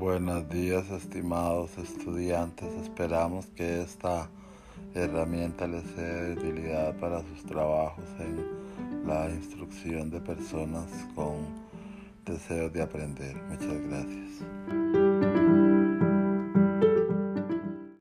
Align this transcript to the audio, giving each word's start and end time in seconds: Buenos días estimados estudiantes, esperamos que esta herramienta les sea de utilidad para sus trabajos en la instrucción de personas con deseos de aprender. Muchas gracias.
Buenos 0.00 0.48
días 0.48 0.90
estimados 0.90 1.76
estudiantes, 1.76 2.72
esperamos 2.82 3.44
que 3.54 3.82
esta 3.82 4.30
herramienta 4.94 5.66
les 5.66 5.84
sea 5.90 6.22
de 6.22 6.32
utilidad 6.32 6.96
para 6.96 7.20
sus 7.20 7.44
trabajos 7.44 8.06
en 8.18 9.06
la 9.06 9.28
instrucción 9.28 10.08
de 10.08 10.18
personas 10.22 10.86
con 11.14 11.44
deseos 12.24 12.72
de 12.72 12.80
aprender. 12.80 13.36
Muchas 13.50 13.66
gracias. 13.66 13.79